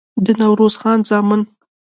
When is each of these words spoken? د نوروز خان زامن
د 0.25 0.27
نوروز 0.41 0.75
خان 0.81 0.99
زامن 1.09 1.41